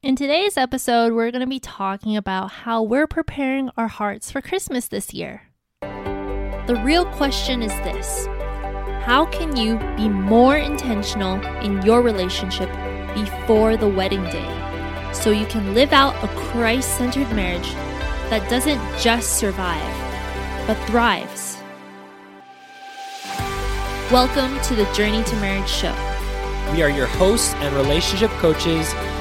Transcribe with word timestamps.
In 0.00 0.14
today's 0.14 0.56
episode, 0.56 1.12
we're 1.12 1.32
going 1.32 1.40
to 1.40 1.48
be 1.48 1.58
talking 1.58 2.16
about 2.16 2.52
how 2.52 2.84
we're 2.84 3.08
preparing 3.08 3.68
our 3.76 3.88
hearts 3.88 4.30
for 4.30 4.40
Christmas 4.40 4.86
this 4.86 5.12
year. 5.12 5.48
The 5.80 6.80
real 6.84 7.04
question 7.04 7.64
is 7.64 7.72
this 7.80 8.26
How 9.02 9.26
can 9.32 9.56
you 9.56 9.76
be 9.96 10.08
more 10.08 10.56
intentional 10.56 11.44
in 11.64 11.82
your 11.82 12.00
relationship 12.00 12.70
before 13.12 13.76
the 13.76 13.88
wedding 13.88 14.22
day 14.30 15.10
so 15.12 15.32
you 15.32 15.46
can 15.46 15.74
live 15.74 15.92
out 15.92 16.14
a 16.22 16.28
Christ 16.28 16.96
centered 16.96 17.32
marriage 17.32 17.72
that 18.30 18.48
doesn't 18.48 18.80
just 19.00 19.36
survive, 19.36 19.82
but 20.68 20.76
thrives? 20.86 21.56
Welcome 24.12 24.60
to 24.60 24.76
the 24.76 24.88
Journey 24.94 25.24
to 25.24 25.36
Marriage 25.40 25.68
show. 25.68 25.92
We 26.70 26.82
are 26.82 26.90
your 26.90 27.06
hosts 27.06 27.52
and 27.54 27.74
relationship 27.74 28.30
coaches, 28.38 28.94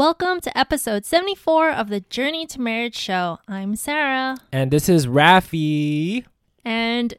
Welcome 0.00 0.40
to 0.40 0.58
episode 0.58 1.04
74 1.04 1.72
of 1.72 1.90
the 1.90 2.00
Journey 2.00 2.46
to 2.46 2.58
Marriage 2.58 2.96
show. 2.96 3.38
I'm 3.46 3.76
Sarah. 3.76 4.38
And 4.50 4.70
this 4.70 4.88
is 4.88 5.06
Rafi. 5.06 6.24
And 6.64 7.12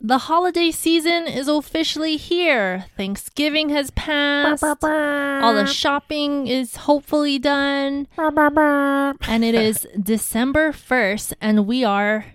the 0.00 0.18
holiday 0.18 0.72
season 0.72 1.28
is 1.28 1.46
officially 1.46 2.16
here. 2.16 2.86
Thanksgiving 2.96 3.68
has 3.68 3.92
passed. 3.92 4.64
All 4.64 5.54
the 5.54 5.66
shopping 5.66 6.48
is 6.48 6.74
hopefully 6.74 7.38
done. 7.38 8.08
and 8.18 9.44
it 9.44 9.54
is 9.54 9.86
December 10.02 10.72
1st, 10.72 11.34
and 11.40 11.68
we 11.68 11.84
are 11.84 12.26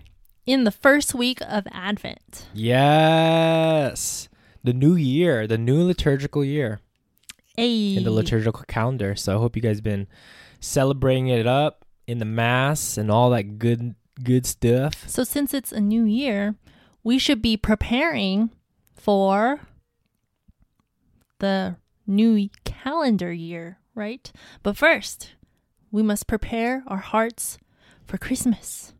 in 0.46 0.64
the 0.64 0.72
first 0.72 1.14
week 1.14 1.42
of 1.46 1.68
Advent. 1.72 2.46
Yes. 2.54 4.30
The 4.64 4.72
new 4.72 4.94
year, 4.94 5.46
the 5.46 5.58
new 5.58 5.84
liturgical 5.84 6.42
year 6.42 6.80
In 7.96 8.04
the 8.04 8.10
liturgical 8.10 8.64
calendar. 8.66 9.14
So 9.16 9.34
I 9.34 9.38
hope 9.38 9.56
you 9.56 9.62
guys 9.62 9.80
been 9.80 10.06
celebrating 10.60 11.28
it 11.28 11.46
up 11.46 11.84
in 12.06 12.18
the 12.18 12.24
mass 12.24 12.96
and 12.96 13.10
all 13.10 13.30
that 13.30 13.58
good 13.58 13.94
good 14.22 14.46
stuff. 14.46 15.08
So, 15.08 15.24
since 15.24 15.54
it's 15.54 15.72
a 15.72 15.80
new 15.80 16.04
year, 16.04 16.54
we 17.02 17.18
should 17.18 17.40
be 17.40 17.56
preparing 17.56 18.50
for 18.94 19.60
the 21.38 21.76
new 22.06 22.50
calendar 22.64 23.32
year, 23.32 23.78
right? 23.94 24.30
But 24.62 24.76
first, 24.76 25.34
we 25.90 26.02
must 26.02 26.26
prepare 26.26 26.84
our 26.86 26.98
hearts 26.98 27.58
for 28.04 28.18
Christmas. 28.18 28.92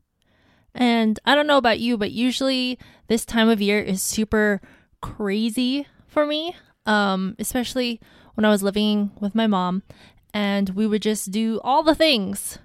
And 0.75 1.19
I 1.25 1.34
don't 1.34 1.47
know 1.47 1.58
about 1.58 1.81
you, 1.81 1.98
but 1.98 2.12
usually 2.12 2.78
this 3.08 3.25
time 3.25 3.48
of 3.48 3.61
year 3.61 3.81
is 3.81 4.03
super 4.03 4.61
crazy 5.03 5.86
for 6.06 6.25
me, 6.25 6.55
um, 6.86 7.34
especially 7.38 8.00
when 8.41 8.47
I 8.47 8.51
was 8.51 8.63
living 8.63 9.11
with 9.21 9.35
my 9.35 9.47
mom 9.47 9.83
and 10.33 10.71
we 10.71 10.87
would 10.87 11.03
just 11.03 11.31
do 11.31 11.61
all 11.63 11.83
the 11.83 11.95
things. 11.95 12.59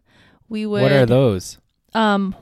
We 0.48 0.66
would 0.66 0.82
What 0.82 0.94
are 0.94 1.06
those? 1.06 1.58
um, 1.94 2.34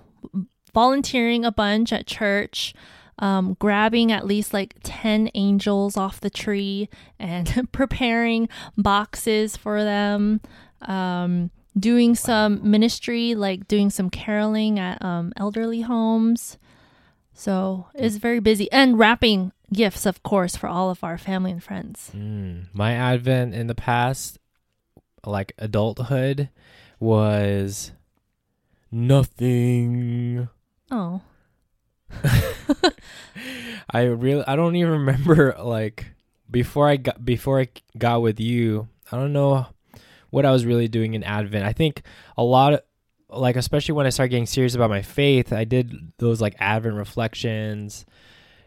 volunteering 0.72 1.44
a 1.44 1.52
bunch 1.52 1.92
at 1.92 2.06
church, 2.06 2.76
um, 3.18 3.56
grabbing 3.58 4.12
at 4.12 4.28
least 4.28 4.54
like 4.54 4.76
10 4.84 5.32
angels 5.34 5.98
off 5.98 6.22
the 6.22 6.30
tree 6.30 6.90
and 7.18 7.68
preparing 7.72 8.50
boxes 8.78 9.58
for 9.58 9.84
them, 9.84 10.40
um, 10.84 11.50
doing 11.76 12.14
some 12.14 12.60
ministry, 12.70 13.34
like 13.34 13.68
doing 13.68 13.90
some 13.90 14.12
caroling 14.12 14.78
at 14.78 15.04
um, 15.04 15.34
elderly 15.38 15.82
homes. 15.82 16.60
So 17.34 17.88
it's 17.96 18.18
very 18.18 18.40
busy 18.40 18.72
and 18.72 19.00
wrapping 19.00 19.54
gifts, 19.74 20.06
of 20.06 20.24
course, 20.24 20.56
for 20.56 20.68
all 20.68 20.90
of 20.90 21.04
our 21.04 21.18
family 21.18 21.52
and 21.52 21.64
friends. 21.64 22.12
Mm, 22.16 22.68
my 22.74 22.94
advent 22.94 23.54
in 23.54 23.68
the 23.68 23.76
past, 23.76 24.40
like 25.26 25.54
adulthood, 25.58 26.50
was 27.00 27.92
nothing. 28.92 30.48
Oh, 30.92 31.22
I 33.90 34.04
really 34.04 34.44
I 34.48 34.56
don't 34.56 34.76
even 34.76 34.92
remember 34.92 35.56
like 35.60 36.12
before 36.50 36.88
I 36.88 36.98
got 36.98 37.24
before 37.24 37.60
I 37.60 37.68
got 37.98 38.22
with 38.22 38.40
you. 38.40 38.88
I 39.12 39.18
don't 39.18 39.34
know 39.34 39.68
what 40.30 40.46
I 40.46 40.52
was 40.52 40.66
really 40.66 40.88
doing 40.88 41.14
in 41.14 41.24
Advent. 41.24 41.66
I 41.66 41.74
think 41.74 42.04
a 42.38 42.44
lot 42.44 42.74
of 42.74 42.82
like 43.30 43.56
especially 43.56 43.94
when 43.94 44.06
I 44.06 44.10
started 44.10 44.30
getting 44.30 44.46
serious 44.46 44.76
about 44.76 44.90
my 44.90 45.02
faith, 45.02 45.52
I 45.52 45.64
did 45.64 46.14
those 46.18 46.42
like 46.42 46.56
Advent 46.60 46.96
reflections 46.96 48.06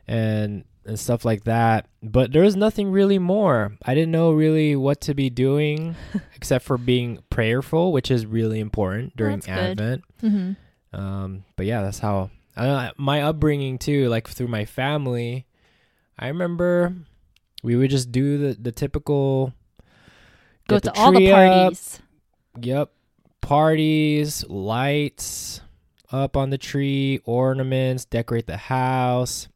and 0.06 0.65
and 0.86 0.98
stuff 0.98 1.24
like 1.24 1.44
that. 1.44 1.86
But 2.02 2.32
there 2.32 2.42
was 2.42 2.56
nothing 2.56 2.91
really 2.91 3.19
more. 3.19 3.76
I 3.84 3.94
didn't 3.94 4.12
know 4.12 4.32
really 4.32 4.76
what 4.76 5.00
to 5.02 5.14
be 5.14 5.30
doing 5.30 5.97
except 6.34 6.64
for 6.64 6.78
being 6.78 7.20
prayerful, 7.30 7.92
which 7.92 8.10
is 8.10 8.26
really 8.26 8.60
important 8.60 9.16
during 9.16 9.41
That's. 9.41 9.48
Advent. 9.48 10.04
hmm 10.20 10.52
Um, 10.92 11.44
but 11.56 11.66
yeah, 11.66 11.82
that's 11.82 11.98
how 11.98 12.30
uh, 12.56 12.91
my 12.96 13.22
upbringing 13.22 13.78
too. 13.78 14.08
Like 14.08 14.28
through 14.28 14.48
my 14.48 14.64
family, 14.64 15.46
I 16.19 16.28
remember 16.28 16.94
we 17.62 17.76
would 17.76 17.91
just 17.91 18.10
do 18.12 18.38
the 18.38 18.54
the 18.54 18.72
typical 18.72 19.52
go 20.69 20.78
to 20.78 20.92
all 20.94 21.12
the 21.12 21.19
tree 21.19 21.30
up, 21.30 21.34
parties. 21.34 22.00
Yep, 22.60 22.91
parties, 23.42 24.44
lights 24.48 25.60
up 26.10 26.36
on 26.36 26.50
the 26.50 26.58
tree, 26.58 27.20
ornaments, 27.25 28.04
decorate 28.04 28.46
the 28.46 28.56
house, 28.56 29.48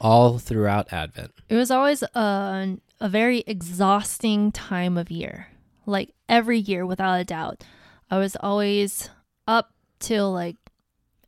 all 0.00 0.38
throughout 0.38 0.92
Advent. 0.92 1.32
It 1.48 1.54
was 1.56 1.70
always 1.70 2.02
a, 2.02 2.76
a 3.00 3.08
very 3.08 3.44
exhausting 3.46 4.52
time 4.52 4.96
of 4.96 5.10
year. 5.10 5.48
Like 5.86 6.10
every 6.28 6.58
year, 6.58 6.84
without 6.84 7.20
a 7.20 7.24
doubt. 7.24 7.64
I 8.10 8.18
was 8.18 8.36
always 8.40 9.10
up 9.46 9.72
till 9.98 10.32
like 10.32 10.56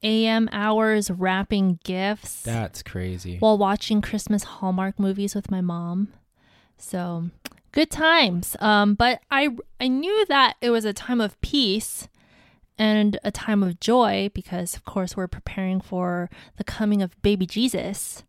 AM 0.03 0.49
hours 0.53 1.11
wrapping 1.11 1.81
gifts 1.85 2.43
That's 2.43 2.83
crazy. 2.83 3.39
while 3.39 3.59
watching 3.59 4.01
Christmas 4.01 4.45
Hallmark 4.45 4.99
movies 4.99 5.35
with 5.35 5.51
my 5.51 5.61
mom. 5.61 6.09
So 6.77 7.31
good 7.73 7.91
times. 7.91 8.57
Um, 8.61 8.95
but 8.95 9.21
I 9.31 9.51
I 9.81 9.89
knew 9.89 10.25
that 10.27 10.55
it 10.61 10.71
was 10.71 10.85
a 10.85 10.93
time 10.93 11.21
of 11.21 11.41
peace 11.41 12.09
and 12.79 13.19
a 13.25 13.33
time 13.33 13.63
of 13.65 13.81
joy 13.81 14.31
because 14.33 14.77
of 14.77 14.85
course 14.85 15.17
we're 15.17 15.27
preparing 15.27 15.81
for 15.81 16.31
the 16.57 16.65
coming 16.65 17.03
of 17.03 17.21
baby 17.23 17.47
Jesus. 17.47 18.23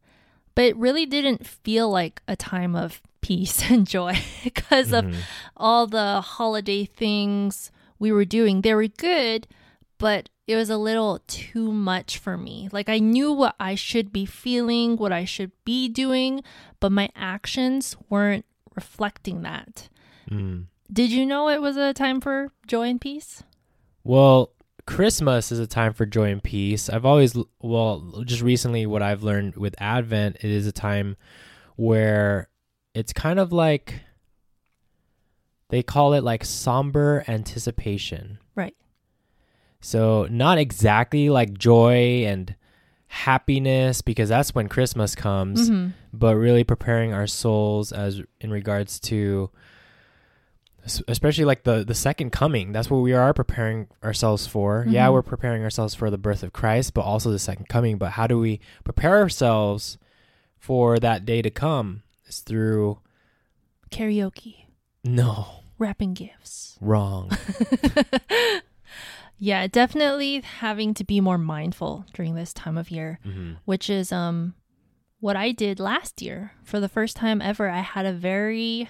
But 0.60 0.66
it 0.66 0.76
really 0.76 1.06
didn't 1.06 1.48
feel 1.48 1.90
like 1.90 2.22
a 2.28 2.36
time 2.36 2.76
of 2.76 3.02
peace 3.22 3.64
and 3.72 3.88
joy 3.88 4.20
because 4.44 4.92
of 4.92 5.06
Mhm. 5.06 5.16
all 5.56 5.88
the 5.88 6.20
holiday 6.20 6.84
things 6.84 7.72
we 7.98 8.12
were 8.12 8.26
doing. 8.26 8.60
They 8.60 8.74
were 8.74 8.88
good, 8.88 9.48
but 10.00 10.28
it 10.48 10.58
was 10.58 10.70
a 10.70 10.76
little 10.76 11.22
too 11.28 11.72
much 11.72 12.18
for 12.18 12.36
me. 12.38 12.68
Like 12.74 12.90
I 12.90 13.00
knew 13.00 13.32
what 13.32 13.56
I 13.58 13.76
should 13.76 14.12
be 14.12 14.26
feeling, 14.26 14.98
what 14.98 15.14
I 15.14 15.24
should 15.24 15.54
be 15.64 15.88
doing, 15.88 16.44
but 16.82 16.92
my 16.92 17.08
actions 17.16 17.96
weren't 18.10 18.44
reflecting 18.76 19.44
that. 19.44 19.88
Mm. 20.30 20.66
Did 20.92 21.10
you 21.12 21.26
know 21.26 21.48
it 21.48 21.62
was 21.62 21.78
a 21.78 21.94
time 21.94 22.20
for 22.20 22.52
joy 22.68 22.90
and 22.90 23.00
peace? 23.00 23.44
Well, 24.04 24.52
Christmas 24.90 25.52
is 25.52 25.60
a 25.60 25.68
time 25.68 25.94
for 25.94 26.06
joy 26.06 26.32
and 26.32 26.42
peace. 26.44 26.90
I've 26.90 27.06
always, 27.06 27.38
well, 27.62 28.24
just 28.26 28.42
recently, 28.42 28.86
what 28.86 29.02
I've 29.02 29.24
learned 29.24 29.56
with 29.56 29.76
Advent, 29.80 30.38
it 30.38 30.46
is 30.50 30.66
a 30.68 30.72
time 30.72 31.16
where 31.76 32.50
it's 32.94 33.14
kind 33.14 33.40
of 33.40 33.54
like 33.54 34.02
they 35.70 35.84
call 35.84 36.14
it 36.14 36.24
like 36.24 36.44
somber 36.44 37.24
anticipation. 37.28 38.40
Right. 38.56 38.76
So, 39.80 40.28
not 40.30 40.58
exactly 40.58 41.30
like 41.30 41.58
joy 41.58 42.26
and 42.26 42.56
happiness 43.08 44.02
because 44.02 44.30
that's 44.30 44.54
when 44.56 44.68
Christmas 44.68 45.14
comes, 45.16 45.70
Mhm. 45.70 45.94
but 46.12 46.36
really 46.36 46.64
preparing 46.64 47.14
our 47.14 47.28
souls 47.28 47.92
as 47.92 48.22
in 48.42 48.50
regards 48.52 49.00
to 49.02 49.52
especially 51.08 51.46
like 51.46 51.64
the 51.64 51.84
the 51.84 51.94
second 51.94 52.32
coming 52.32 52.72
that's 52.72 52.90
what 52.90 53.00
we 53.00 53.14
are 53.14 53.34
preparing 53.34 53.88
ourselves 54.04 54.48
for 54.48 54.86
yeah 54.90 55.08
Mhm. 55.08 55.14
we're 55.14 55.22
preparing 55.22 55.64
ourselves 55.64 55.94
for 55.96 56.10
the 56.10 56.18
birth 56.18 56.44
of 56.44 56.52
christ 56.54 56.94
but 56.94 57.02
also 57.02 57.32
the 57.32 57.40
second 57.40 57.68
coming 57.70 57.98
but 57.98 58.12
how 58.12 58.28
do 58.28 58.38
we 58.40 58.60
prepare 58.84 59.18
ourselves 59.20 59.98
for 60.58 61.00
that 61.00 61.26
day 61.26 61.42
to 61.42 61.50
come 61.50 62.04
it's 62.26 62.40
through 62.40 63.00
Karaoke, 63.92 64.66
no 65.04 65.48
wrapping 65.78 66.14
gifts. 66.14 66.78
wrong 66.82 67.32
Yeah, 69.42 69.68
definitely 69.68 70.42
having 70.42 70.94
to 70.96 71.06
be 71.06 71.22
more 71.22 71.38
mindful 71.38 72.06
during 72.14 72.36
this 72.36 72.52
time 72.54 72.78
of 72.78 72.92
year, 72.92 73.20
Mm-hmm. 73.26 73.54
which 73.64 73.90
is 73.90 74.12
um 74.12 74.54
what 75.22 75.38
I 75.38 75.54
did 75.54 75.80
last 75.80 76.22
year. 76.22 76.52
For 76.64 76.82
the 76.82 76.90
first 76.90 77.16
time 77.16 77.42
ever, 77.42 77.70
I 77.70 77.80
had 77.80 78.06
a 78.06 78.12
very 78.12 78.90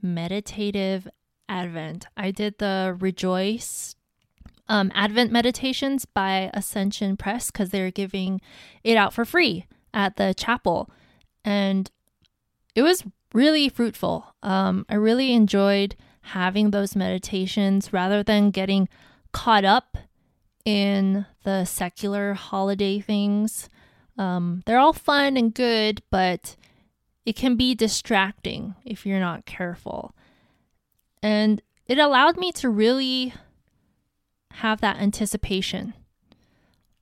meditative 0.00 1.06
Advent. 1.48 2.06
I 2.16 2.30
did 2.30 2.58
the 2.58 2.96
Rejoice 2.98 3.96
um, 4.68 4.90
Advent 4.94 5.30
meditations 5.30 6.04
by 6.04 6.50
Ascension 6.54 7.16
Press 7.16 7.50
because 7.50 7.70
they're 7.70 7.90
giving 7.90 8.40
it 8.82 8.96
out 8.96 9.12
for 9.12 9.24
free 9.24 9.66
at 9.92 10.16
the 10.16 10.34
chapel. 10.34 10.90
And 11.44 11.90
it 12.74 12.82
was 12.82 13.04
really 13.32 13.68
fruitful. 13.68 14.34
Um, 14.42 14.86
I 14.88 14.94
really 14.94 15.32
enjoyed 15.32 15.96
having 16.22 16.70
those 16.70 16.96
meditations 16.96 17.92
rather 17.92 18.22
than 18.22 18.50
getting 18.50 18.88
caught 19.32 19.64
up 19.64 19.98
in 20.64 21.26
the 21.42 21.64
secular 21.64 22.32
holiday 22.32 23.00
things. 23.00 23.68
Um, 24.16 24.62
they're 24.64 24.78
all 24.78 24.92
fun 24.94 25.36
and 25.36 25.52
good, 25.52 26.02
but 26.10 26.56
it 27.26 27.36
can 27.36 27.56
be 27.56 27.74
distracting 27.74 28.74
if 28.84 29.04
you're 29.04 29.20
not 29.20 29.44
careful. 29.44 30.14
And 31.24 31.62
it 31.86 31.98
allowed 31.98 32.36
me 32.36 32.52
to 32.52 32.68
really 32.68 33.32
have 34.50 34.82
that 34.82 34.98
anticipation 34.98 35.94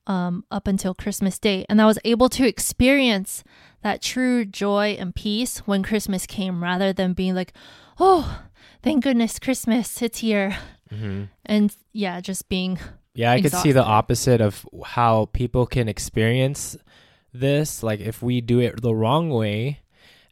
um, 0.06 0.44
up 0.48 0.68
until 0.68 0.94
Christmas 0.94 1.40
Day. 1.40 1.66
And 1.68 1.82
I 1.82 1.86
was 1.86 1.98
able 2.04 2.28
to 2.28 2.46
experience 2.46 3.42
that 3.82 4.00
true 4.00 4.44
joy 4.44 4.96
and 4.96 5.12
peace 5.12 5.58
when 5.66 5.82
Christmas 5.82 6.24
came 6.24 6.62
rather 6.62 6.92
than 6.92 7.14
being 7.14 7.34
like, 7.34 7.52
oh, 7.98 8.44
thank 8.80 9.02
goodness 9.02 9.40
Christmas, 9.40 10.00
it's 10.00 10.20
here. 10.20 10.56
Mm-hmm. 10.88 11.24
And 11.44 11.74
yeah, 11.92 12.20
just 12.20 12.48
being 12.48 12.78
Yeah, 13.14 13.32
I 13.32 13.42
could 13.42 13.52
see 13.52 13.72
the 13.72 13.82
opposite 13.82 14.40
of 14.40 14.64
how 14.84 15.30
people 15.32 15.66
can 15.66 15.88
experience 15.88 16.76
this. 17.32 17.82
Like 17.82 17.98
if 17.98 18.22
we 18.22 18.40
do 18.40 18.60
it 18.60 18.82
the 18.82 18.94
wrong 18.94 19.30
way 19.30 19.81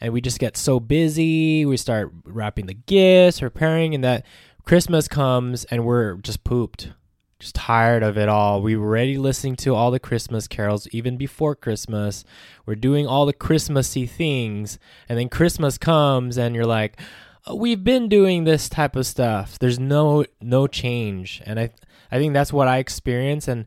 and 0.01 0.13
we 0.13 0.21
just 0.21 0.39
get 0.39 0.57
so 0.57 0.81
busy, 0.81 1.65
we 1.67 1.77
start 1.77 2.13
wrapping 2.25 2.67
the 2.67 2.75
gifts, 2.75 3.41
preparing, 3.41 3.95
and 3.95 4.03
that 4.05 4.25
Christmas 4.65 5.09
comes 5.09 5.65
and 5.65 5.85
we're 5.85 6.15
just 6.17 6.45
pooped. 6.45 6.93
Just 7.39 7.55
tired 7.55 8.03
of 8.03 8.19
it 8.19 8.29
all. 8.29 8.61
We 8.61 8.77
were 8.77 8.87
already 8.87 9.17
listening 9.17 9.57
to 9.57 9.75
all 9.75 9.91
the 9.91 9.99
Christmas 9.99 10.47
carols 10.47 10.87
even 10.93 11.17
before 11.17 11.55
Christmas. 11.55 12.23
We're 12.67 12.75
doing 12.75 13.07
all 13.07 13.25
the 13.25 13.33
Christmassy 13.33 14.07
things, 14.07 14.79
and 15.09 15.19
then 15.19 15.31
Christmas 15.31 15.79
comes, 15.79 16.37
and 16.37 16.55
you're 16.55 16.67
like, 16.67 17.01
"Oh, 17.47 17.55
"We've 17.55 17.83
been 17.83 18.11
doing 18.11 18.45
this 18.45 18.69
type 18.69 18.95
of 18.95 19.07
stuff. 19.07 19.59
There's 19.59 19.79
no 19.79 20.27
no 20.43 20.67
change." 20.67 21.41
And 21.47 21.59
I 21.59 21.71
I 22.13 22.19
think 22.19 22.35
that's 22.35 22.53
what 22.53 22.69
I 22.69 22.77
experienced 22.77 23.49
and 23.49 23.65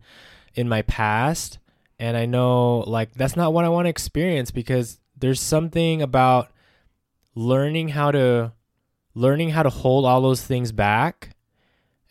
in 0.53 0.69
my 0.69 0.83
past. 0.83 1.57
And 1.99 2.15
I 2.15 2.27
know 2.27 2.81
like 2.81 3.15
that's 3.15 3.35
not 3.35 3.53
what 3.53 3.65
I 3.65 3.69
want 3.69 3.85
to 3.87 3.89
experience 3.89 4.51
because 4.51 4.99
there's 5.17 5.41
something 5.41 6.01
about 6.01 6.51
learning 7.35 7.89
how 7.89 8.11
to 8.11 8.53
learning 9.15 9.49
how 9.49 9.63
to 9.63 9.69
hold 9.69 10.05
all 10.05 10.21
those 10.21 10.41
things 10.41 10.71
back 10.71 11.35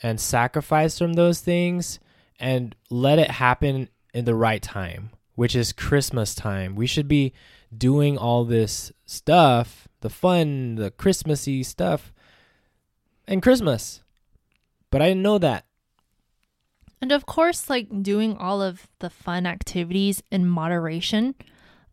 and 0.03 0.21
sacrifice 0.21 0.99
from 0.99 1.15
those 1.15 1.41
things 1.41 1.99
and 2.39 2.75
let 2.91 3.19
it 3.19 3.31
happen 3.31 3.89
in 4.15 4.25
the 4.25 4.35
right 4.35 4.63
time, 4.63 5.11
which 5.35 5.57
is 5.57 5.73
Christmas 5.73 6.35
time. 6.35 6.75
We 6.75 6.87
should 6.87 7.09
be 7.09 7.33
doing 7.77 8.19
all 8.19 8.45
this 8.45 8.93
stuff, 9.05 9.89
the 10.01 10.11
fun, 10.11 10.77
the 10.77 10.91
Christmassy 10.91 11.63
stuff, 11.63 12.13
and 13.27 13.43
Christmas. 13.43 14.03
But 14.91 15.03
I 15.03 15.09
didn't 15.09 15.23
know 15.23 15.39
that. 15.39 15.65
And 17.01 17.11
of 17.11 17.27
course, 17.27 17.69
like 17.69 18.03
doing 18.03 18.37
all 18.37 18.63
of 18.63 18.87
the 19.01 19.11
fun 19.11 19.47
activities 19.47 20.23
in 20.31 20.47
moderation, 20.47 21.35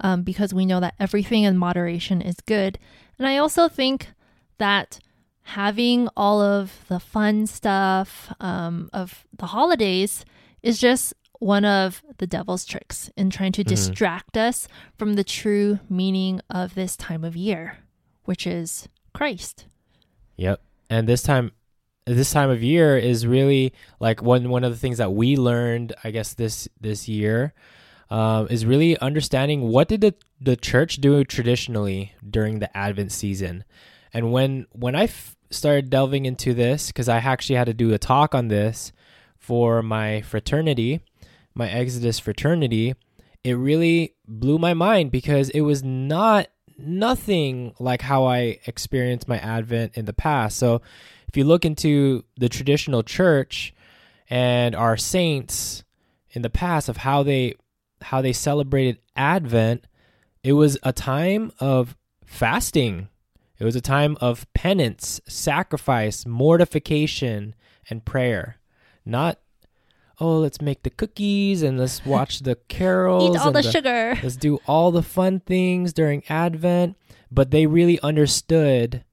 um, 0.01 0.23
because 0.23 0.53
we 0.53 0.65
know 0.65 0.79
that 0.79 0.95
everything 0.99 1.43
in 1.43 1.57
moderation 1.57 2.21
is 2.21 2.35
good. 2.45 2.79
And 3.17 3.27
I 3.27 3.37
also 3.37 3.67
think 3.67 4.09
that 4.57 4.99
having 5.43 6.07
all 6.15 6.41
of 6.41 6.85
the 6.87 6.99
fun 6.99 7.47
stuff 7.47 8.33
um, 8.39 8.89
of 8.93 9.25
the 9.37 9.47
holidays 9.47 10.23
is 10.61 10.79
just 10.79 11.13
one 11.39 11.63
of 11.65 12.03
the 12.17 12.27
devil's 12.27 12.65
tricks 12.65 13.09
in 13.15 13.29
trying 13.29 13.53
to 13.53 13.63
Mhm. 13.63 13.67
distract 13.67 14.37
us 14.37 14.67
from 14.97 15.13
the 15.13 15.23
true 15.23 15.79
meaning 15.89 16.41
of 16.49 16.75
this 16.75 16.97
time 16.97 17.23
of 17.23 17.35
year, 17.35 17.77
which 18.25 18.45
is 18.45 18.89
Christ. 19.13 19.65
Yep. 20.37 20.61
And 20.89 21.07
this 21.07 21.23
time 21.23 21.51
this 22.05 22.31
time 22.31 22.49
of 22.49 22.63
year 22.63 22.97
is 22.97 23.27
really 23.27 23.71
like 23.99 24.21
one 24.23 24.49
one 24.49 24.63
of 24.63 24.71
the 24.71 24.77
things 24.77 24.97
that 24.97 25.13
we 25.13 25.35
learned, 25.37 25.93
I 26.03 26.09
guess 26.11 26.33
this 26.33 26.67
this 26.81 27.07
year, 27.07 27.53
um, 28.09 28.47
is 28.49 28.65
really 28.65 28.97
understanding 28.99 29.69
what 29.69 29.87
did 29.87 30.01
the 30.01 30.15
the 30.41 30.55
church 30.55 30.97
do 30.97 31.23
traditionally 31.23 32.13
during 32.27 32.59
the 32.59 32.75
Advent 32.75 33.11
season, 33.11 33.63
and 34.13 34.31
when 34.31 34.65
when 34.71 34.95
I 34.95 35.03
f- 35.03 35.35
started 35.51 35.89
delving 35.89 36.25
into 36.25 36.53
this 36.53 36.87
because 36.87 37.09
I 37.09 37.17
actually 37.17 37.55
had 37.55 37.65
to 37.65 37.73
do 37.73 37.93
a 37.93 37.97
talk 37.97 38.33
on 38.33 38.47
this 38.47 38.91
for 39.37 39.81
my 39.81 40.21
fraternity, 40.21 41.01
my 41.53 41.69
Exodus 41.69 42.19
fraternity, 42.19 42.95
it 43.43 43.53
really 43.53 44.15
blew 44.27 44.57
my 44.57 44.73
mind 44.73 45.11
because 45.11 45.49
it 45.49 45.61
was 45.61 45.83
not 45.83 46.47
nothing 46.77 47.73
like 47.79 48.01
how 48.01 48.25
I 48.25 48.59
experienced 48.65 49.27
my 49.27 49.37
Advent 49.37 49.95
in 49.95 50.05
the 50.05 50.13
past. 50.13 50.57
So, 50.57 50.81
if 51.27 51.37
you 51.37 51.43
look 51.43 51.65
into 51.65 52.23
the 52.37 52.49
traditional 52.49 53.03
church 53.03 53.73
and 54.29 54.75
our 54.75 54.97
saints 54.97 55.83
in 56.31 56.41
the 56.41 56.49
past 56.49 56.89
of 56.89 56.97
how 56.97 57.23
they 57.23 57.55
how 58.01 58.21
they 58.21 58.33
celebrated 58.33 58.99
Advent, 59.15 59.85
it 60.43 60.53
was 60.53 60.77
a 60.83 60.93
time 60.93 61.51
of 61.59 61.95
fasting. 62.25 63.09
It 63.57 63.65
was 63.65 63.75
a 63.75 63.81
time 63.81 64.17
of 64.21 64.51
penance, 64.53 65.19
sacrifice, 65.27 66.25
mortification, 66.25 67.55
and 67.89 68.05
prayer. 68.05 68.57
Not 69.05 69.39
oh, 70.21 70.39
let's 70.39 70.61
make 70.61 70.83
the 70.83 70.89
cookies 70.89 71.63
and 71.63 71.79
let's 71.79 72.05
watch 72.05 72.39
the 72.39 72.55
carols 72.67 73.35
Eat 73.35 73.39
all 73.39 73.47
and 73.47 73.55
the 73.55 73.63
sugar. 73.63 74.19
Let's 74.21 74.35
do 74.35 74.59
all 74.67 74.91
the 74.91 75.03
fun 75.03 75.39
things 75.39 75.93
during 75.93 76.23
Advent. 76.29 76.97
But 77.31 77.51
they 77.51 77.67
really 77.67 77.99
understood 78.01 79.03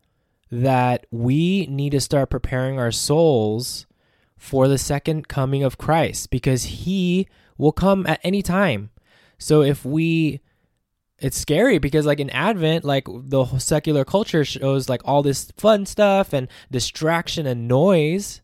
that 0.50 1.06
we 1.11 1.67
need 1.67 1.91
to 1.91 2.00
start 2.00 2.31
preparing 2.31 2.79
our 2.79 2.93
souls 2.93 3.87
for 4.37 4.69
the 4.69 4.79
second 4.79 5.29
coming 5.29 5.62
of 5.62 5.79
Christ 5.79 6.31
because 6.31 6.65
he 6.65 7.29
will 7.58 7.73
come 7.73 8.06
at 8.06 8.20
any 8.23 8.43
time. 8.43 8.91
So 9.39 9.63
if 9.63 9.84
we 9.84 10.41
it's 11.19 11.39
scary 11.39 11.79
because 11.79 12.05
like 12.05 12.20
in 12.20 12.31
Advent, 12.31 12.84
like 12.84 13.06
the 13.08 13.44
whole 13.44 13.58
secular 13.58 14.05
culture 14.05 14.44
shows 14.44 14.89
like 14.89 15.01
all 15.05 15.22
this 15.22 15.51
fun 15.56 15.86
stuff 15.86 16.32
and 16.32 16.48
distraction 16.70 17.46
and 17.46 17.69
noise, 17.69 18.43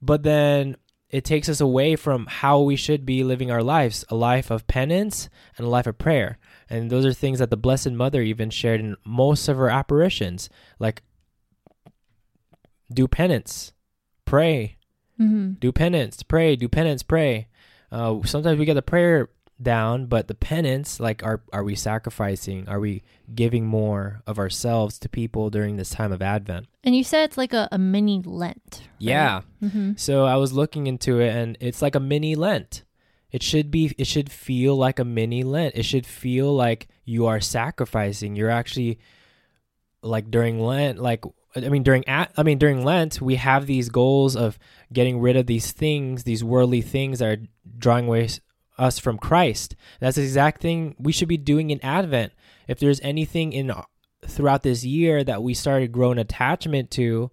but 0.00 0.22
then 0.22 0.76
it 1.10 1.24
takes 1.24 1.48
us 1.48 1.60
away 1.60 1.96
from 1.96 2.26
how 2.26 2.60
we 2.60 2.76
should 2.76 3.06
be 3.06 3.24
living 3.24 3.50
our 3.50 3.62
lives 3.62 4.04
a 4.08 4.14
life 4.14 4.50
of 4.50 4.66
penance 4.66 5.28
and 5.56 5.66
a 5.66 5.70
life 5.70 5.86
of 5.86 5.98
prayer. 5.98 6.38
And 6.68 6.90
those 6.90 7.06
are 7.06 7.12
things 7.12 7.38
that 7.38 7.50
the 7.50 7.56
Blessed 7.56 7.92
Mother 7.92 8.22
even 8.22 8.50
shared 8.50 8.80
in 8.80 8.96
most 9.04 9.48
of 9.48 9.56
her 9.56 9.70
apparitions. 9.70 10.50
Like, 10.78 11.02
do 12.92 13.08
penance, 13.08 13.72
pray, 14.24 14.76
hmm 15.16 15.52
do 15.52 15.72
penance, 15.72 16.22
pray, 16.22 16.56
do 16.56 16.68
penance, 16.68 17.02
pray. 17.02 17.48
Uh, 17.90 18.20
sometimes 18.24 18.58
we 18.58 18.64
get 18.64 18.74
the 18.74 18.82
prayer 18.82 19.28
down, 19.62 20.06
but 20.06 20.28
the 20.28 20.34
penance, 20.34 21.00
like, 21.00 21.24
are 21.24 21.40
are 21.52 21.64
we 21.64 21.74
sacrificing? 21.74 22.68
Are 22.68 22.80
we 22.80 23.02
giving 23.34 23.66
more 23.66 24.22
of 24.26 24.38
ourselves 24.38 24.98
to 25.00 25.08
people 25.08 25.50
during 25.50 25.76
this 25.76 25.90
time 25.90 26.12
of 26.12 26.20
Advent? 26.20 26.66
And 26.84 26.94
you 26.94 27.04
said 27.04 27.24
it's 27.24 27.38
like 27.38 27.52
a, 27.52 27.68
a 27.72 27.78
mini 27.78 28.22
Lent. 28.24 28.82
Yeah. 28.98 29.42
hmm 29.60 29.92
So 29.96 30.24
I 30.24 30.36
was 30.36 30.52
looking 30.52 30.86
into 30.86 31.20
it, 31.20 31.34
and 31.34 31.56
it's 31.60 31.80
like 31.82 31.94
a 31.94 32.00
mini 32.00 32.34
Lent. 32.34 32.82
It 33.32 33.42
should 33.42 33.70
be. 33.70 33.94
It 33.98 34.06
should 34.06 34.30
feel 34.30 34.76
like 34.76 34.98
a 34.98 35.04
mini 35.04 35.42
Lent. 35.42 35.74
It 35.74 35.84
should 35.84 36.06
feel 36.06 36.54
like 36.54 36.88
you 37.04 37.26
are 37.26 37.40
sacrificing. 37.40 38.36
You're 38.36 38.50
actually 38.50 38.98
like 40.02 40.30
during 40.30 40.60
Lent. 40.60 40.98
Like 40.98 41.24
I 41.54 41.68
mean, 41.68 41.82
during 41.82 42.06
at, 42.06 42.32
I 42.36 42.42
mean 42.42 42.58
during 42.58 42.84
Lent, 42.84 43.20
we 43.20 43.36
have 43.36 43.66
these 43.66 43.88
goals 43.88 44.36
of 44.36 44.58
getting 44.92 45.20
rid 45.20 45.36
of 45.36 45.46
these 45.46 45.72
things, 45.72 46.24
these 46.24 46.44
worldly 46.44 46.82
things 46.82 47.18
that 47.18 47.28
are 47.28 47.42
drawing 47.78 48.06
away 48.06 48.28
us 48.78 48.98
from 48.98 49.18
Christ. 49.18 49.74
That's 50.00 50.16
the 50.16 50.22
exact 50.22 50.60
thing 50.60 50.94
we 50.98 51.12
should 51.12 51.28
be 51.28 51.36
doing 51.36 51.70
in 51.70 51.84
Advent. 51.84 52.32
If 52.68 52.78
there's 52.78 53.00
anything 53.00 53.52
in 53.52 53.72
throughout 54.26 54.62
this 54.62 54.84
year 54.84 55.24
that 55.24 55.42
we 55.42 55.54
started 55.54 55.92
growing 55.92 56.18
attachment 56.18 56.90
to, 56.92 57.30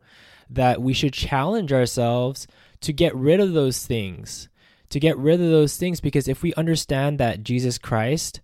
that 0.49 0.81
we 0.81 0.93
should 0.93 1.13
challenge 1.13 1.73
ourselves 1.73 2.47
to 2.81 2.93
get 2.93 3.15
rid 3.15 3.39
of 3.39 3.53
those 3.53 3.85
things. 3.85 4.49
To 4.89 4.99
get 4.99 5.17
rid 5.17 5.41
of 5.41 5.49
those 5.49 5.75
things 5.75 5.99
because 5.99 6.27
if 6.27 6.43
we 6.43 6.53
understand 6.53 7.19
that 7.19 7.43
Jesus 7.43 7.77
Christ 7.77 8.41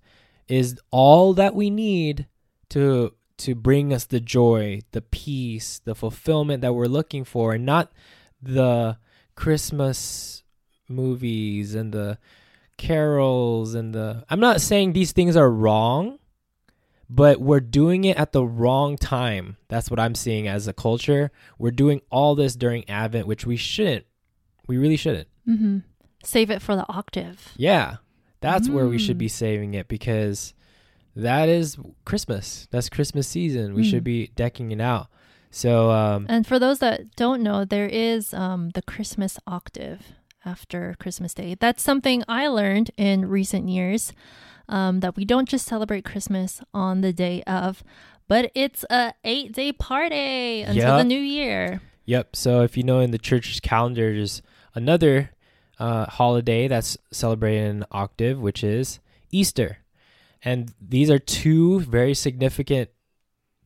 is 0.48 0.80
all 0.90 1.34
that 1.36 1.54
we 1.54 1.70
need 1.70 2.28
to 2.70 3.14
to 3.38 3.56
bring 3.56 3.94
us 3.94 4.06
the 4.06 4.20
joy, 4.20 4.82
the 4.92 5.02
peace, 5.02 5.80
the 5.86 5.96
fulfillment 5.96 6.62
that 6.62 6.74
we're 6.74 6.88
looking 6.88 7.24
for 7.24 7.54
and 7.54 7.66
not 7.66 7.92
the 8.42 8.98
Christmas 9.36 10.44
movies 10.88 11.76
and 11.76 11.94
the 11.94 12.18
carols 12.78 13.74
and 13.76 13.94
the 13.94 14.24
I'm 14.30 14.40
not 14.40 14.62
saying 14.62 14.94
these 14.94 15.12
things 15.12 15.36
are 15.36 15.50
wrong, 15.52 16.20
but 17.10 17.42
we're 17.42 17.60
doing 17.60 18.06
it 18.06 18.18
at 18.18 18.32
the 18.32 18.46
wrong 18.46 18.96
time. 18.98 19.58
That's 19.68 19.90
what 19.92 20.00
I'm 20.00 20.16
seeing 20.16 20.48
as 20.48 20.68
a 20.68 20.74
culture. 20.74 21.32
We're 21.58 21.72
doing 21.72 22.02
all 22.10 22.36
this 22.36 22.56
during 22.56 22.88
Advent, 22.90 23.28
which 23.28 23.46
we 23.46 23.58
shouldn't. 23.58 24.06
We 24.68 24.78
really 24.78 24.98
shouldn't. 24.98 25.28
Mm-hmm. 25.48 25.80
Save 26.24 26.52
it 26.52 26.62
for 26.62 26.76
the 26.76 26.86
octave. 26.90 27.50
Yeah. 27.58 27.98
That's 28.42 28.70
where 28.70 28.88
we 28.88 28.98
should 28.98 29.18
Mm. 29.18 29.20
be 29.20 29.28
saving 29.28 29.74
it 29.74 29.88
because 29.90 30.54
that 31.16 31.50
is 31.50 31.78
Christmas. 32.06 32.68
That's 32.72 32.88
Christmas 32.88 33.28
season. 33.28 33.74
We 33.74 33.82
Mm. 33.84 33.90
should 33.90 34.04
be 34.04 34.28
decking 34.36 34.72
it 34.72 34.80
out. 34.80 35.08
So 35.52 35.92
um 35.92 36.26
And 36.30 36.46
for 36.46 36.60
those 36.60 36.80
that 36.80 37.16
don't 37.16 37.42
know, 37.42 37.66
there 37.66 37.88
is 37.88 38.34
um, 38.34 38.70
the 38.72 38.82
Christmas 38.82 39.40
octave 39.48 40.14
after 40.46 40.96
Christmas 41.00 41.34
Day. 41.34 41.56
That's 41.60 41.84
something 41.84 42.24
I 42.28 42.48
learned 42.48 42.92
in 42.98 43.28
recent 43.28 43.68
years 43.70 44.14
um, 44.68 45.00
that 45.02 45.16
we 45.16 45.26
don't 45.26 45.50
just 45.50 45.66
celebrate 45.66 46.06
Christmas 46.06 46.62
on 46.74 47.02
the 47.02 47.12
day 47.12 47.44
of, 47.44 47.84
but 48.28 48.52
it's 48.54 48.86
a 48.90 49.14
eight 49.24 49.52
day 49.52 49.72
party 49.72 50.62
until 50.62 50.98
the 50.98 51.04
new 51.04 51.20
year. 51.20 51.82
Yep. 52.06 52.36
So 52.36 52.62
if 52.62 52.78
you 52.78 52.84
know 52.84 53.00
in 53.00 53.12
the 53.12 53.18
church's 53.18 53.60
calendar, 53.60 54.14
there's 54.14 54.42
another 54.76 55.32
uh, 55.80 56.06
holiday 56.06 56.68
that's 56.68 56.98
celebrated 57.12 57.70
in 57.70 57.86
octave, 57.92 58.40
which 58.40 58.64
is 58.64 59.00
Easter. 59.32 59.80
And 60.44 60.74
these 60.80 61.10
are 61.10 61.20
two 61.20 61.82
very 61.82 62.14
significant 62.14 62.90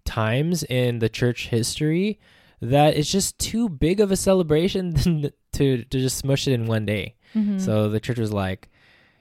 times 0.06 0.64
in 0.64 1.00
the 1.00 1.10
church 1.10 1.48
history 1.48 2.20
that 2.62 2.96
it's 2.96 3.12
just 3.12 3.38
too 3.40 3.68
big 3.70 4.00
of 4.00 4.12
a 4.12 4.16
celebration 4.16 4.94
to, 5.54 5.84
to 5.84 6.00
just 6.00 6.18
smush 6.18 6.48
it 6.48 6.54
in 6.54 6.66
one 6.66 6.86
day. 6.86 7.16
Mhm. 7.36 7.60
So 7.60 7.90
the 7.90 8.00
church 8.00 8.20
was 8.20 8.32
like, 8.32 8.70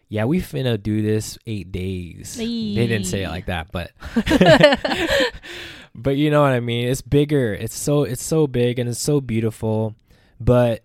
yeah, 0.09 0.25
we 0.27 0.41
finna 0.41 0.81
do 0.81 1.01
this 1.03 1.39
eight 1.47 1.73
days. 1.73 2.37
They 2.37 2.87
didn't 2.87 3.07
say 3.07 3.23
it 3.25 3.29
like 3.31 3.47
that, 3.47 3.73
but 3.73 3.93
but 5.95 6.17
you 6.17 6.31
know 6.31 6.43
what 6.43 6.53
I 6.53 6.61
mean. 6.61 6.89
It's 6.89 7.03
bigger. 7.03 7.55
It's 7.55 7.75
so 7.75 8.03
it's 8.05 8.23
so 8.23 8.47
big 8.47 8.79
and 8.79 8.89
it's 8.89 9.01
so 9.01 9.21
beautiful, 9.21 9.95
but 10.41 10.85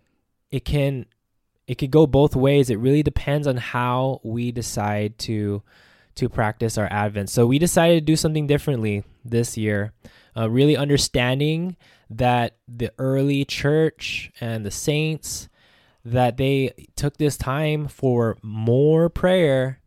it 0.51 0.63
can 0.65 1.05
it 1.67 1.75
could 1.75 1.91
go 1.91 2.07
both 2.07 2.35
ways. 2.35 2.69
It 2.69 2.79
really 2.79 3.03
depends 3.03 3.47
on 3.47 3.57
how 3.57 4.21
we 4.23 4.51
decide 4.51 5.17
to 5.19 5.61
to 6.17 6.29
practice 6.29 6.77
our 6.77 6.87
Advent. 6.91 7.29
So 7.29 7.47
we 7.47 7.59
decided 7.59 7.95
to 7.95 8.11
do 8.11 8.15
something 8.15 8.47
differently 8.47 9.03
this 9.23 9.57
year, 9.57 9.93
uh, 10.35 10.49
really 10.49 10.75
understanding 10.75 11.77
that 12.09 12.57
the 12.67 12.91
early 12.97 13.45
church 13.45 14.31
and 14.39 14.65
the 14.65 14.71
saints 14.71 15.49
that 16.03 16.37
they 16.37 16.87
took 16.95 17.17
this 17.17 17.37
time 17.37 17.87
for 17.87 18.37
more 18.41 19.09
prayer 19.09 19.79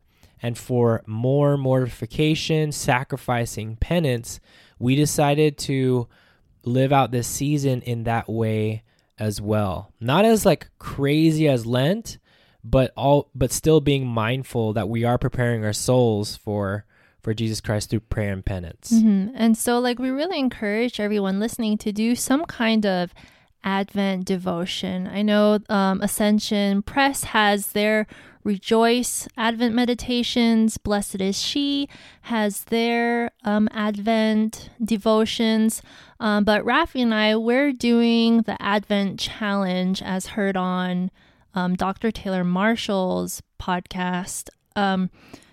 and 0.43 0.57
for 0.57 1.03
more 1.07 1.57
mortification, 1.57 2.73
sacrificing, 2.73 3.77
penance, 3.77 4.41
we 4.79 4.97
decided 4.97 5.59
to 5.59 6.09
live 6.65 6.93
out 6.93 7.11
this 7.11 7.27
season 7.27 7.83
in 7.83 8.05
that 8.05 8.29
way 8.29 8.83
as 9.19 9.41
well. 9.41 9.93
Not 10.01 10.25
as 10.25 10.47
like 10.47 10.71
crazy 10.79 11.49
as 11.49 11.67
Lent, 11.67 12.19
but 12.65 12.93
all 12.97 13.31
but 13.35 13.53
still 13.53 13.81
being 13.81 14.07
mindful 14.07 14.73
that 14.75 14.89
we 14.89 15.05
are 15.05 15.19
preparing 15.19 15.65
our 15.65 15.73
souls 15.73 16.37
for 16.37 16.85
for 17.23 17.35
Jesus 17.35 17.61
Christ 17.61 17.91
through 17.91 18.01
prayer 18.01 18.33
and 18.33 18.45
penance. 18.45 18.91
Mhm. 18.93 19.33
And 19.35 19.57
so, 19.57 19.79
like, 19.79 19.99
we 19.99 20.09
really 20.11 20.39
encourage 20.39 20.99
everyone 20.99 21.39
listening 21.39 21.77
to 21.79 21.93
do 21.93 22.15
some 22.15 22.45
kind 22.47 22.87
of 22.87 23.13
Advent 23.63 24.25
devotion. 24.25 25.07
I 25.07 25.21
know 25.21 25.59
um, 25.69 26.01
Ascension 26.01 26.81
Press 26.81 27.25
has 27.25 27.73
their 27.73 28.07
Rejoice 28.43 29.29
Advent 29.37 29.75
meditations. 29.75 30.79
Blessed 30.79 31.21
is 31.21 31.39
She 31.39 31.87
has 32.23 32.65
their 32.65 33.33
um, 33.45 33.69
Advent 33.73 34.71
devotions. 34.83 35.83
Um, 36.19 36.45
but 36.45 36.65
Rafi 36.65 37.03
and 37.03 37.15
I, 37.15 37.37
we're 37.37 37.73
doing 37.73 38.43
the 38.43 38.61
Advent 38.63 39.21
challenge 39.21 40.01
as 40.01 40.29
heard 40.29 40.57
on 40.57 41.11
um, 41.55 41.75
Dr. 41.75 42.11
Taylor 42.11 42.45
Marshall's 42.45 43.43
podcast. 43.61 44.49
Um, 44.77 45.11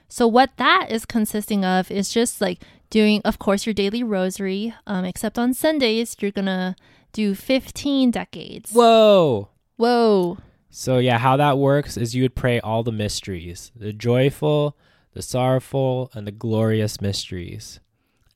so 0.08 0.27
what 0.27 0.51
that 0.58 0.88
is 0.89 1.06
consisting 1.06 1.66
of 1.66 1.92
is 1.92 2.10
just 2.10 2.39
like 2.42 2.62
doing, 2.89 3.22
of 3.25 3.39
course, 3.39 3.66
your 3.66 3.74
daily 3.74 4.04
rosary. 4.04 4.74
Um, 4.86 5.06
except 5.06 5.38
on 5.38 5.54
Sundays, 5.54 6.16
you're 6.20 6.32
gonna 6.32 6.75
do 7.13 7.36
15 7.36 8.12
decades. 8.12 8.72
Whoa. 8.72 9.50
Whoa. 9.75 10.38
So 10.70 11.00
yeah, 11.00 11.18
how 11.18 11.38
that 11.38 11.58
works 11.58 11.98
is 11.98 12.16
you 12.16 12.24
would 12.24 12.36
pray 12.36 12.60
all 12.60 12.84
the 12.84 12.92
mysteries, 12.92 13.72
the 13.75 13.94
joyful, 13.94 14.77
the 15.13 15.22
sorrowful, 15.22 16.12
and 16.13 16.27
the 16.27 16.32
glorious 16.32 17.01
mysteries. 17.01 17.80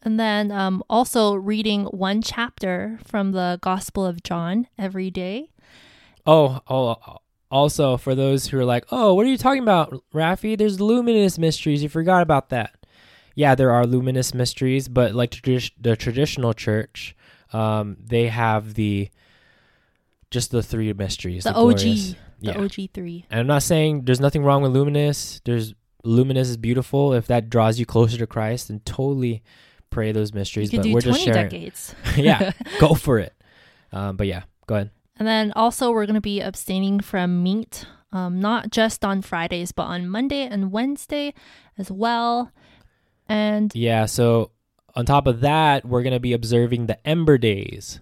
And 0.03 0.19
then 0.19 0.51
um, 0.51 0.83
also 0.89 1.35
reading 1.35 1.85
one 1.85 2.23
chapter 2.23 2.99
from 3.05 3.33
the 3.33 3.59
Gospel 3.61 4.05
of 4.05 4.23
John 4.23 4.67
every 4.77 5.11
day. 5.11 5.51
Oh, 6.25 6.61
oh, 6.67 7.17
also 7.51 7.97
for 7.97 8.15
those 8.15 8.47
who 8.47 8.57
are 8.59 8.65
like, 8.65 8.85
"Oh, 8.91 9.13
what 9.13 9.25
are 9.25 9.29
you 9.29 9.37
talking 9.37 9.61
about, 9.63 10.03
Rafi? 10.13 10.57
There's 10.57 10.79
luminous 10.79 11.37
mysteries. 11.37 11.83
You 11.83 11.89
forgot 11.89 12.21
about 12.23 12.49
that." 12.49 12.75
Yeah, 13.35 13.55
there 13.55 13.71
are 13.71 13.85
luminous 13.85 14.33
mysteries, 14.33 14.87
but 14.87 15.13
like 15.13 15.31
tradi- 15.31 15.71
the 15.79 15.95
traditional 15.95 16.53
church, 16.53 17.15
um, 17.53 17.97
they 18.03 18.27
have 18.27 18.73
the 18.73 19.09
just 20.29 20.51
the 20.51 20.63
three 20.63 20.91
mysteries. 20.93 21.43
The, 21.43 21.51
the 21.53 21.57
OG. 21.59 21.75
glorious- 21.77 22.15
The 22.41 22.47
yeah. 22.47 22.53
OG3. 22.55 23.25
And 23.29 23.39
I'm 23.41 23.47
not 23.47 23.61
saying 23.63 24.05
there's 24.05 24.19
nothing 24.19 24.43
wrong 24.43 24.61
with 24.63 24.71
luminous. 24.71 25.41
There's 25.45 25.73
luminous 26.03 26.49
is 26.49 26.57
beautiful 26.57 27.13
if 27.13 27.27
that 27.27 27.49
draws 27.51 27.77
you 27.79 27.85
closer 27.85 28.17
to 28.17 28.25
Christ, 28.27 28.69
and 28.69 28.83
totally 28.85 29.43
pray 29.91 30.11
those 30.11 30.33
mysteries. 30.33 30.71
but 30.71 30.79
we're 30.85 31.01
20 31.01 31.01
just 31.01 31.21
sharing. 31.21 31.49
decades. 31.49 31.93
yeah, 32.17 32.51
go 32.79 32.93
for 32.95 33.19
it. 33.19 33.33
Um, 33.91 34.15
but 34.17 34.25
yeah, 34.27 34.43
go 34.67 34.75
ahead. 34.75 34.91
And 35.21 35.27
then 35.27 35.53
also, 35.55 35.91
we're 35.91 36.07
going 36.07 36.15
to 36.15 36.19
be 36.19 36.41
abstaining 36.41 36.99
from 36.99 37.43
meat, 37.43 37.85
um, 38.11 38.39
not 38.39 38.71
just 38.71 39.05
on 39.05 39.21
Fridays, 39.21 39.71
but 39.71 39.83
on 39.83 40.09
Monday 40.09 40.47
and 40.47 40.71
Wednesday 40.71 41.35
as 41.77 41.91
well. 41.91 42.51
And 43.29 43.71
Yeah, 43.75 44.07
so 44.07 44.49
on 44.95 45.05
top 45.05 45.27
of 45.27 45.41
that, 45.41 45.85
we're 45.85 46.01
going 46.01 46.15
to 46.15 46.19
be 46.19 46.33
observing 46.33 46.87
the 46.87 46.97
Ember 47.07 47.37
Days. 47.37 47.99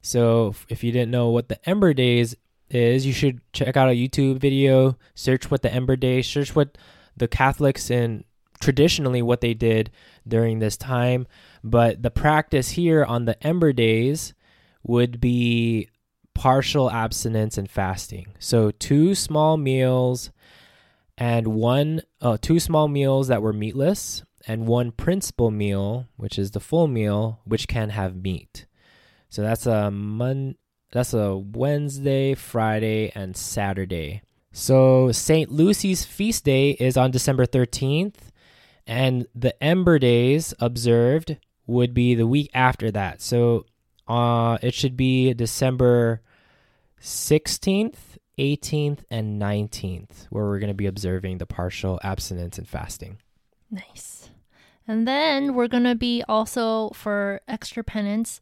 So 0.00 0.54
if- 0.68 0.84
you 0.84 0.92
didn't 0.92 1.10
know 1.10 1.28
what 1.30 1.48
the 1.48 1.58
Ember 1.68 1.92
Days 1.92 2.36
is, 2.70 3.04
you 3.04 3.12
should 3.12 3.40
check 3.52 3.76
out 3.76 3.88
a 3.88 3.96
YouTube 3.96 4.38
video, 4.38 4.96
search 5.16 5.50
what 5.50 5.62
the 5.62 5.74
Ember 5.74 5.96
Days, 5.96 6.28
search 6.28 6.54
what 6.54 6.78
the 7.16 7.26
Catholics 7.26 7.90
and 7.90 8.22
traditionally 8.60 9.22
what 9.22 9.40
they 9.40 9.54
did 9.54 9.90
during 10.24 10.60
this 10.60 10.76
time. 10.76 11.26
But 11.64 12.04
the 12.04 12.12
practice 12.12 12.68
here 12.68 13.04
on 13.04 13.24
the 13.24 13.44
Ember 13.44 13.72
Days 13.72 14.34
would 14.84 15.20
be 15.20 15.88
partial 16.34 16.90
abstinence 16.90 17.56
and 17.56 17.70
fasting. 17.70 18.26
So 18.38 18.70
two 18.70 19.14
small 19.14 19.56
meals 19.56 20.30
and 21.16 21.48
one 21.48 22.02
uh, 22.20 22.38
two 22.40 22.60
small 22.60 22.88
meals 22.88 23.28
that 23.28 23.42
were 23.42 23.52
meatless 23.52 24.22
and 24.46 24.66
one 24.66 24.92
principal 24.92 25.50
meal, 25.50 26.08
which 26.16 26.38
is 26.38 26.50
the 26.50 26.60
full 26.60 26.88
meal, 26.88 27.40
which 27.44 27.68
can 27.68 27.90
have 27.90 28.16
meat. 28.16 28.66
So 29.28 29.42
that's 29.42 29.66
a 29.66 29.90
mon- 29.90 30.56
that's 30.92 31.14
a 31.14 31.36
Wednesday, 31.36 32.34
Friday, 32.34 33.10
and 33.14 33.36
Saturday. 33.36 34.22
So 34.52 35.10
St. 35.10 35.50
Lucy's 35.50 36.04
feast 36.04 36.44
day 36.44 36.70
is 36.70 36.96
on 36.96 37.10
December 37.10 37.46
13th, 37.46 38.30
and 38.86 39.26
the 39.34 39.60
Ember 39.62 39.98
Days 39.98 40.54
observed 40.60 41.36
would 41.66 41.94
be 41.94 42.14
the 42.14 42.26
week 42.26 42.50
after 42.54 42.92
that. 42.92 43.20
So 43.20 43.66
uh, 44.06 44.58
it 44.62 44.74
should 44.74 44.96
be 44.96 45.34
December 45.34 46.22
16th, 47.04 48.16
18th, 48.38 49.00
and 49.10 49.40
19th, 49.40 50.26
where 50.30 50.44
we're 50.44 50.58
going 50.58 50.68
to 50.68 50.74
be 50.74 50.86
observing 50.86 51.36
the 51.36 51.44
partial 51.44 52.00
abstinence 52.02 52.56
and 52.56 52.66
fasting. 52.66 53.18
nice. 53.70 54.30
And 54.88 55.06
then 55.06 55.54
we're 55.54 55.68
going 55.68 55.84
to 55.84 55.94
be 55.94 56.22
also, 56.28 56.90
for 56.90 57.40
extra 57.46 57.84
penance, 57.84 58.40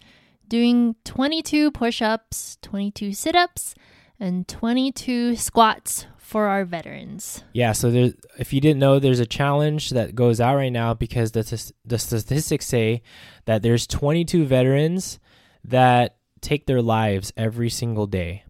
doing 0.49 0.97
22 1.05 1.71
push 1.73 2.01
ups, 2.03 2.59
22 2.63 3.13
sit 3.13 3.35
ups, 3.35 3.75
and 4.19 4.47
22 4.47 5.37
squats 5.37 6.07
for 6.19 6.47
our 6.47 6.65
veterans. 6.65 7.45
Yeah, 7.53 7.73
so 7.73 7.91
there, 7.91 8.13
if 8.39 8.53
you 8.53 8.61
didn't 8.61 8.81
know, 8.81 8.99
there's 8.99 9.21
a 9.21 9.27
challenge 9.27 9.91
that 9.91 10.15
goes 10.15 10.41
out 10.41 10.57
right 10.57 10.73
now 10.73 10.95
because 10.95 11.33
the, 11.33 11.73
the 11.85 11.99
statistics 11.99 12.67
say 12.67 13.03
that 13.45 13.63
there's 13.63 13.87
22 13.87 14.45
veterans 14.45 15.19
that 15.65 16.17
take 16.41 16.67
their 16.67 16.83
lives 16.83 17.33
every 17.37 17.71
single 17.71 18.07
day. 18.07 18.45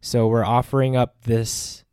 So 0.00 0.28
we're 0.28 0.44
offering 0.44 0.96
up 0.96 1.22
this 1.24 1.84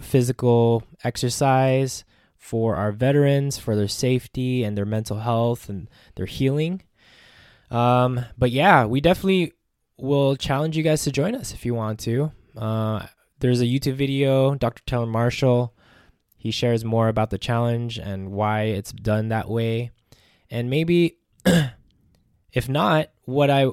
physical 0.00 0.82
exercise 1.04 2.04
for 2.36 2.76
our 2.76 2.92
veterans, 2.92 3.58
for 3.58 3.76
their 3.76 3.88
safety 3.88 4.64
and 4.64 4.76
their 4.76 4.86
mental 4.86 5.20
health 5.20 5.68
and 5.68 5.88
their 6.16 6.26
healing. 6.26 6.82
Um, 7.70 8.24
but 8.36 8.50
yeah, 8.50 8.84
we 8.86 9.00
definitely 9.00 9.52
will 9.96 10.36
challenge 10.36 10.76
you 10.76 10.82
guys 10.82 11.04
to 11.04 11.12
join 11.12 11.34
us 11.34 11.52
if 11.52 11.64
you 11.64 11.74
want 11.74 12.00
to. 12.00 12.32
Uh, 12.56 13.06
there's 13.38 13.60
a 13.60 13.66
YouTube 13.66 13.94
video, 13.94 14.54
Dr. 14.54 14.82
Taylor 14.86 15.06
Marshall. 15.06 15.74
He 16.36 16.50
shares 16.50 16.84
more 16.84 17.08
about 17.08 17.30
the 17.30 17.38
challenge 17.38 17.98
and 17.98 18.32
why 18.32 18.62
it's 18.62 18.92
done 18.92 19.28
that 19.28 19.48
way. 19.48 19.90
And 20.50 20.70
maybe 20.70 21.18
if 22.52 22.68
not, 22.68 23.10
what 23.24 23.50
I 23.50 23.68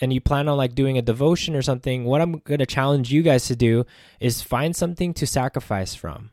and 0.00 0.12
you 0.12 0.20
plan 0.20 0.48
on 0.48 0.56
like 0.56 0.74
doing 0.74 0.96
a 0.96 1.02
devotion 1.02 1.54
or 1.56 1.62
something, 1.62 2.04
what 2.04 2.20
I'm 2.20 2.38
going 2.38 2.58
to 2.58 2.66
challenge 2.66 3.12
you 3.12 3.22
guys 3.22 3.46
to 3.46 3.56
do 3.56 3.84
is 4.20 4.42
find 4.42 4.74
something 4.74 5.12
to 5.14 5.26
sacrifice 5.26 5.94
from 5.94 6.30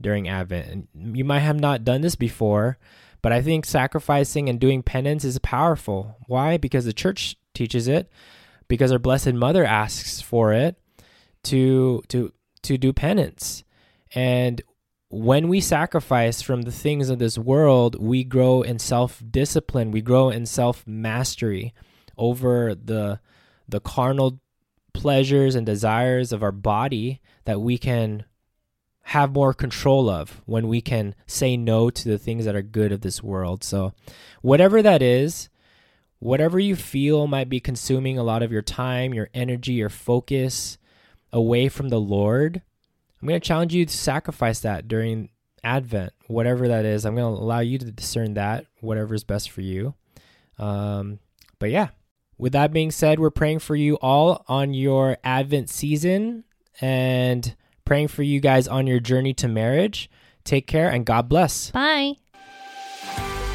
during 0.00 0.28
Advent. 0.28 0.88
And 0.94 1.16
you 1.16 1.24
might 1.24 1.40
have 1.40 1.58
not 1.58 1.84
done 1.84 2.00
this 2.00 2.14
before, 2.14 2.78
but 3.22 3.32
I 3.32 3.42
think 3.42 3.66
sacrificing 3.66 4.48
and 4.48 4.60
doing 4.60 4.82
penance 4.82 5.24
is 5.24 5.38
powerful. 5.38 6.16
Why? 6.26 6.56
Because 6.56 6.84
the 6.84 6.92
church 6.92 7.36
teaches 7.52 7.88
it, 7.88 8.10
because 8.68 8.92
our 8.92 8.98
blessed 8.98 9.34
mother 9.34 9.64
asks 9.64 10.20
for 10.20 10.52
it 10.52 10.76
to 11.44 12.02
to 12.08 12.32
to 12.62 12.78
do 12.78 12.92
penance. 12.92 13.64
And 14.14 14.62
when 15.08 15.48
we 15.48 15.60
sacrifice 15.60 16.40
from 16.40 16.62
the 16.62 16.70
things 16.70 17.10
of 17.10 17.18
this 17.18 17.36
world, 17.36 18.00
we 18.00 18.22
grow 18.22 18.62
in 18.62 18.78
self-discipline, 18.78 19.90
we 19.90 20.00
grow 20.00 20.30
in 20.30 20.46
self-mastery 20.46 21.74
over 22.20 22.74
the 22.74 23.18
the 23.68 23.80
carnal 23.80 24.40
pleasures 24.92 25.54
and 25.54 25.64
desires 25.66 26.32
of 26.32 26.42
our 26.42 26.52
body 26.52 27.20
that 27.44 27.60
we 27.60 27.78
can 27.78 28.24
have 29.02 29.32
more 29.32 29.54
control 29.54 30.08
of 30.08 30.42
when 30.44 30.68
we 30.68 30.80
can 30.80 31.14
say 31.26 31.56
no 31.56 31.90
to 31.90 32.08
the 32.08 32.18
things 32.18 32.44
that 32.44 32.54
are 32.54 32.62
good 32.62 32.92
of 32.92 33.00
this 33.00 33.22
world. 33.22 33.64
So, 33.64 33.92
whatever 34.42 34.82
that 34.82 35.02
is, 35.02 35.48
whatever 36.18 36.58
you 36.58 36.76
feel 36.76 37.26
might 37.26 37.48
be 37.48 37.60
consuming 37.60 38.18
a 38.18 38.22
lot 38.22 38.42
of 38.42 38.52
your 38.52 38.62
time, 38.62 39.14
your 39.14 39.30
energy, 39.34 39.72
your 39.72 39.88
focus 39.88 40.78
away 41.32 41.68
from 41.68 41.88
the 41.88 42.00
Lord, 42.00 42.62
I'm 43.20 43.28
going 43.28 43.40
to 43.40 43.46
challenge 43.46 43.74
you 43.74 43.84
to 43.84 43.96
sacrifice 43.96 44.60
that 44.60 44.86
during 44.86 45.30
Advent, 45.64 46.12
whatever 46.26 46.68
that 46.68 46.84
is. 46.84 47.04
I'm 47.04 47.16
going 47.16 47.34
to 47.34 47.42
allow 47.42 47.60
you 47.60 47.78
to 47.78 47.90
discern 47.90 48.34
that, 48.34 48.66
whatever 48.80 49.14
is 49.14 49.24
best 49.24 49.50
for 49.50 49.60
you. 49.60 49.94
Um, 50.58 51.18
but 51.58 51.70
yeah, 51.70 51.88
with 52.40 52.52
that 52.52 52.72
being 52.72 52.90
said, 52.90 53.20
we're 53.20 53.30
praying 53.30 53.58
for 53.58 53.76
you 53.76 53.96
all 53.96 54.44
on 54.48 54.72
your 54.72 55.18
Advent 55.22 55.68
season 55.68 56.44
and 56.80 57.54
praying 57.84 58.08
for 58.08 58.22
you 58.22 58.40
guys 58.40 58.66
on 58.66 58.86
your 58.86 58.98
journey 58.98 59.34
to 59.34 59.48
marriage. 59.48 60.10
Take 60.44 60.66
care 60.66 60.88
and 60.88 61.04
God 61.04 61.28
bless. 61.28 61.70
Bye. 61.70 62.14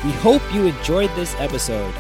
We 0.04 0.12
hope 0.12 0.42
you 0.54 0.68
enjoyed 0.68 1.10
this 1.16 1.34
episode. 1.40 1.94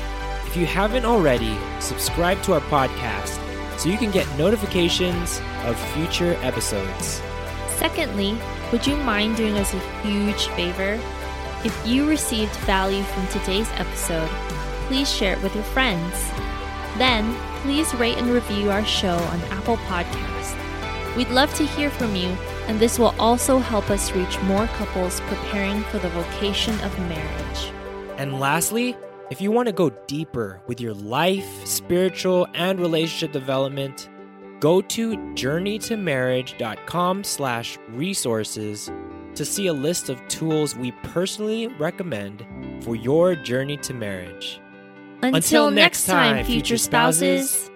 If 0.46 0.56
you 0.56 0.68
haven't 0.68 1.06
already, 1.06 1.58
subscribe 1.80 2.42
to 2.44 2.54
our 2.54 2.62
podcast 2.62 3.40
so 3.80 3.90
you 3.90 3.98
can 3.98 4.12
get 4.12 4.28
notifications 4.38 5.42
of 5.64 5.80
future 5.94 6.38
episodes. 6.44 7.22
Secondly, 7.78 8.38
would 8.72 8.86
you 8.86 8.96
mind 8.98 9.38
doing 9.38 9.58
us 9.58 9.74
a 9.74 9.80
huge 10.02 10.48
favor? 10.50 11.00
If 11.64 11.76
you 11.86 12.08
received 12.08 12.56
value 12.58 13.02
from 13.02 13.28
today's 13.28 13.70
episode, 13.72 14.30
please 14.88 15.12
share 15.12 15.34
it 15.34 15.42
with 15.42 15.56
your 15.56 15.64
friends. 15.64 16.14
Then, 16.98 17.36
please 17.62 17.94
rate 17.96 18.18
and 18.18 18.30
review 18.30 18.72
our 18.72 18.86
show 18.86 19.16
on 19.16 19.42
Apple 19.52 19.78
Podcast. 19.78 20.56
We'd 21.16 21.30
love 21.30 21.54
to 21.56 21.66
hear 21.66 21.90
from 21.90 22.16
you, 22.16 22.30
and 22.68 22.80
this 22.80 23.00
will 23.00 23.16
also 23.20 23.60
help 23.60 23.90
us 23.90 24.12
reach 24.14 24.40
more 24.42 24.68
couples 24.68 25.20
preparing 25.22 25.82
for 25.84 26.00
the 26.00 26.10
vocation 26.10 26.80
of 26.82 26.98
marriage. 27.00 27.72
And 28.18 28.40
lastly, 28.40 28.96
if 29.30 29.42
you 29.42 29.52
want 29.52 29.68
to 29.68 29.74
go 29.74 29.90
deeper 30.08 30.62
with 30.68 30.80
your 30.80 30.94
life, 30.94 31.66
spiritual, 31.66 32.48
and 32.54 32.80
relationship 32.80 33.32
development, 33.32 34.10
go 34.60 34.82
to 34.82 35.18
journeytomarriage.com 35.18 37.24
slash 37.24 37.78
resources 37.90 38.92
to 39.36 39.44
see 39.44 39.68
a 39.68 39.74
list 39.74 40.10
of 40.10 40.26
tools 40.28 40.76
we 40.76 40.92
personally 41.04 41.68
recommend 41.68 42.46
for 42.82 42.96
your 42.96 43.36
journey 43.36 43.78
to 43.78 43.94
marriage. 43.94 44.62
Until, 45.34 45.72
next 45.72 46.06
time, 46.06 46.46
future 46.46 46.78
spouses. 46.78 47.72